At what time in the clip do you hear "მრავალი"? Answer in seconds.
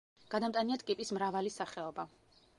1.19-1.55